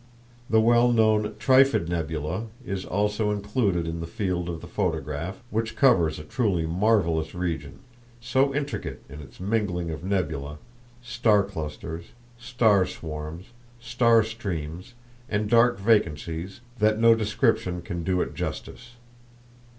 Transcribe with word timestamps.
The 0.49 0.59
well 0.59 0.91
known 0.91 1.35
"Trifid 1.37 1.87
Nebula" 1.87 2.47
is 2.65 2.85
also 2.85 3.29
included 3.29 3.85
in 3.85 3.99
the 3.99 4.07
field 4.07 4.49
of 4.49 4.59
the 4.59 4.65
photograph, 4.67 5.43
which 5.51 5.75
covers 5.75 6.17
a 6.17 6.23
truly 6.23 6.65
marvelous 6.65 7.35
region, 7.35 7.81
so 8.19 8.51
intricate 8.51 9.03
in 9.09 9.21
its 9.21 9.39
mingling 9.39 9.91
of 9.91 10.01
nebulæ, 10.01 10.57
star 11.03 11.43
clusters, 11.43 12.05
star 12.39 12.87
swarms, 12.87 13.49
star 13.79 14.23
streams, 14.23 14.95
and 15.29 15.47
dark 15.51 15.77
vacancies 15.77 16.61
that 16.79 16.97
no 16.99 17.13
description 17.13 17.83
can 17.83 18.03
do 18.03 18.21
it 18.21 18.33
justice. 18.33 18.93